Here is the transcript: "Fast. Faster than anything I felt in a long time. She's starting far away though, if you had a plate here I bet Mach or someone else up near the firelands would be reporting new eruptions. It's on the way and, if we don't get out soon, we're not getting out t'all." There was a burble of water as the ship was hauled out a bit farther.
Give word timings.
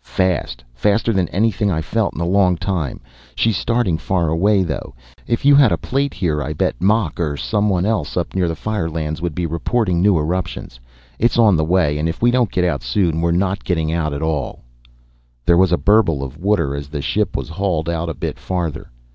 "Fast. 0.00 0.64
Faster 0.72 1.12
than 1.12 1.28
anything 1.28 1.70
I 1.70 1.82
felt 1.82 2.14
in 2.14 2.20
a 2.22 2.26
long 2.26 2.56
time. 2.56 2.98
She's 3.34 3.58
starting 3.58 3.98
far 3.98 4.28
away 4.28 4.62
though, 4.62 4.94
if 5.26 5.44
you 5.44 5.54
had 5.54 5.70
a 5.70 5.76
plate 5.76 6.14
here 6.14 6.42
I 6.42 6.54
bet 6.54 6.80
Mach 6.80 7.20
or 7.20 7.36
someone 7.36 7.84
else 7.84 8.16
up 8.16 8.34
near 8.34 8.48
the 8.48 8.56
firelands 8.56 9.20
would 9.20 9.34
be 9.34 9.44
reporting 9.44 10.00
new 10.00 10.16
eruptions. 10.16 10.80
It's 11.18 11.38
on 11.38 11.56
the 11.56 11.62
way 11.66 11.98
and, 11.98 12.08
if 12.08 12.22
we 12.22 12.30
don't 12.30 12.50
get 12.50 12.64
out 12.64 12.82
soon, 12.82 13.20
we're 13.20 13.32
not 13.32 13.64
getting 13.66 13.92
out 13.92 14.12
t'all." 14.18 14.60
There 15.44 15.58
was 15.58 15.72
a 15.72 15.76
burble 15.76 16.22
of 16.22 16.38
water 16.38 16.74
as 16.74 16.88
the 16.88 17.02
ship 17.02 17.36
was 17.36 17.50
hauled 17.50 17.90
out 17.90 18.08
a 18.08 18.14
bit 18.14 18.38
farther. 18.38 18.90